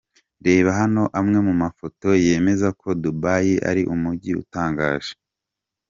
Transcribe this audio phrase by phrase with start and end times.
[0.45, 5.11] Reba hano amwe mu mafoto yemeza ko Dubai ari umujyi utangaje.